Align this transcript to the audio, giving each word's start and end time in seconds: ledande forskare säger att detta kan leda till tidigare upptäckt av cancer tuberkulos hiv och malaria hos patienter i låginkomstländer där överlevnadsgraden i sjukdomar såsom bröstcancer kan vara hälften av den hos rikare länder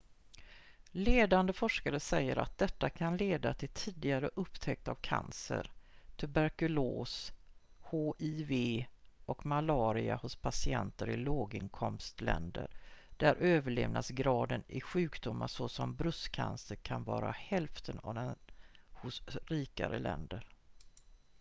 ledande 0.91 1.53
forskare 1.53 1.99
säger 1.99 2.37
att 2.37 2.57
detta 2.57 2.89
kan 2.89 3.17
leda 3.17 3.53
till 3.53 3.69
tidigare 3.69 4.27
upptäckt 4.35 4.87
av 4.87 4.95
cancer 4.95 5.71
tuberkulos 6.15 7.31
hiv 8.19 8.85
och 9.25 9.45
malaria 9.45 10.15
hos 10.15 10.35
patienter 10.35 11.09
i 11.09 11.17
låginkomstländer 11.17 12.69
där 13.17 13.35
överlevnadsgraden 13.35 14.63
i 14.67 14.81
sjukdomar 14.81 15.47
såsom 15.47 15.95
bröstcancer 15.95 16.75
kan 16.75 17.03
vara 17.03 17.31
hälften 17.31 17.99
av 17.99 18.13
den 18.15 18.35
hos 18.91 19.21
rikare 19.45 19.99
länder 19.99 20.47